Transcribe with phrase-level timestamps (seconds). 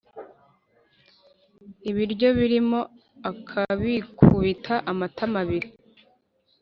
[1.89, 2.79] ibiryo birimo
[3.29, 5.69] akabikubita amatama abiri,